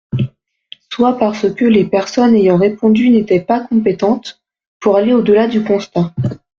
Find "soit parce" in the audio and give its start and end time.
0.91-1.53